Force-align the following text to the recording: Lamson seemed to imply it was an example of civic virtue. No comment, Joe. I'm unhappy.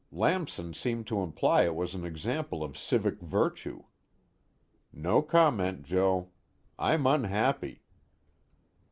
Lamson 0.11 0.73
seemed 0.73 1.05
to 1.05 1.21
imply 1.21 1.61
it 1.63 1.75
was 1.75 1.93
an 1.93 2.03
example 2.03 2.63
of 2.63 2.75
civic 2.75 3.19
virtue. 3.21 3.83
No 4.91 5.21
comment, 5.21 5.83
Joe. 5.83 6.31
I'm 6.79 7.05
unhappy. 7.05 7.83